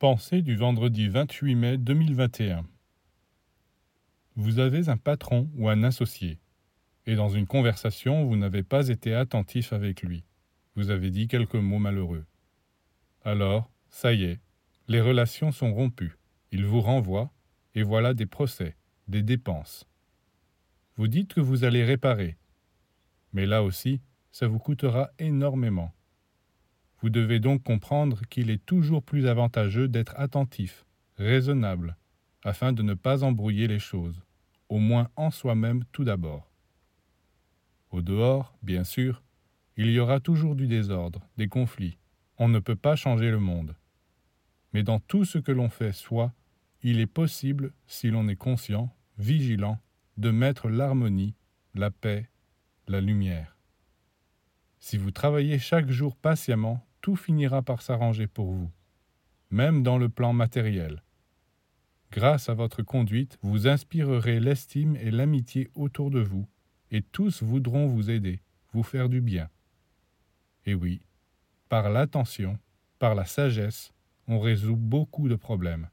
Pensée 0.00 0.40
du 0.40 0.56
vendredi 0.56 1.08
28 1.08 1.54
mai 1.56 1.76
2021 1.76 2.64
Vous 4.34 4.58
avez 4.58 4.88
un 4.88 4.96
patron 4.96 5.50
ou 5.58 5.68
un 5.68 5.82
associé, 5.82 6.38
et 7.04 7.16
dans 7.16 7.28
une 7.28 7.46
conversation, 7.46 8.24
vous 8.24 8.36
n'avez 8.36 8.62
pas 8.62 8.88
été 8.88 9.14
attentif 9.14 9.74
avec 9.74 10.00
lui. 10.00 10.24
Vous 10.74 10.88
avez 10.88 11.10
dit 11.10 11.28
quelques 11.28 11.54
mots 11.54 11.78
malheureux. 11.78 12.24
Alors, 13.26 13.70
ça 13.90 14.14
y 14.14 14.24
est, 14.24 14.40
les 14.88 15.02
relations 15.02 15.52
sont 15.52 15.74
rompues. 15.74 16.16
Il 16.50 16.64
vous 16.64 16.80
renvoie, 16.80 17.30
et 17.74 17.82
voilà 17.82 18.14
des 18.14 18.24
procès, 18.24 18.76
des 19.06 19.22
dépenses. 19.22 19.86
Vous 20.96 21.08
dites 21.08 21.34
que 21.34 21.42
vous 21.42 21.64
allez 21.64 21.84
réparer, 21.84 22.38
mais 23.34 23.44
là 23.44 23.62
aussi, 23.62 24.00
ça 24.32 24.46
vous 24.46 24.60
coûtera 24.60 25.10
énormément. 25.18 25.92
Vous 27.02 27.10
devez 27.10 27.40
donc 27.40 27.62
comprendre 27.62 28.20
qu'il 28.28 28.50
est 28.50 28.64
toujours 28.64 29.02
plus 29.02 29.26
avantageux 29.26 29.88
d'être 29.88 30.14
attentif, 30.16 30.84
raisonnable, 31.16 31.96
afin 32.44 32.72
de 32.72 32.82
ne 32.82 32.94
pas 32.94 33.24
embrouiller 33.24 33.66
les 33.66 33.78
choses, 33.78 34.22
au 34.68 34.78
moins 34.78 35.08
en 35.16 35.30
soi-même 35.30 35.84
tout 35.92 36.04
d'abord. 36.04 36.50
Au 37.90 38.02
dehors, 38.02 38.54
bien 38.62 38.84
sûr, 38.84 39.22
il 39.76 39.90
y 39.90 39.98
aura 39.98 40.20
toujours 40.20 40.54
du 40.54 40.66
désordre, 40.66 41.26
des 41.38 41.48
conflits. 41.48 41.98
On 42.36 42.48
ne 42.48 42.58
peut 42.58 42.76
pas 42.76 42.96
changer 42.96 43.30
le 43.30 43.40
monde. 43.40 43.74
Mais 44.72 44.82
dans 44.82 45.00
tout 45.00 45.24
ce 45.24 45.38
que 45.38 45.52
l'on 45.52 45.70
fait 45.70 45.92
soi, 45.92 46.32
il 46.82 47.00
est 47.00 47.06
possible, 47.06 47.72
si 47.86 48.10
l'on 48.10 48.28
est 48.28 48.36
conscient, 48.36 48.94
vigilant, 49.18 49.78
de 50.18 50.30
mettre 50.30 50.68
l'harmonie, 50.68 51.34
la 51.74 51.90
paix, 51.90 52.28
la 52.88 53.00
lumière. 53.00 53.56
Si 54.78 54.96
vous 54.96 55.10
travaillez 55.10 55.58
chaque 55.58 55.90
jour 55.90 56.16
patiemment 56.16 56.86
tout 57.00 57.16
finira 57.16 57.62
par 57.62 57.82
s'arranger 57.82 58.26
pour 58.26 58.52
vous, 58.52 58.70
même 59.50 59.82
dans 59.82 59.98
le 59.98 60.08
plan 60.08 60.32
matériel. 60.32 61.02
Grâce 62.12 62.48
à 62.48 62.54
votre 62.54 62.82
conduite, 62.82 63.38
vous 63.42 63.68
inspirerez 63.68 64.40
l'estime 64.40 64.96
et 64.96 65.10
l'amitié 65.10 65.70
autour 65.74 66.10
de 66.10 66.20
vous, 66.20 66.46
et 66.90 67.02
tous 67.02 67.42
voudront 67.42 67.86
vous 67.86 68.10
aider, 68.10 68.42
vous 68.72 68.82
faire 68.82 69.08
du 69.08 69.20
bien. 69.20 69.48
Et 70.66 70.74
oui, 70.74 71.02
par 71.68 71.88
l'attention, 71.90 72.58
par 72.98 73.14
la 73.14 73.24
sagesse, 73.24 73.92
on 74.26 74.40
résout 74.40 74.76
beaucoup 74.76 75.28
de 75.28 75.36
problèmes. 75.36 75.88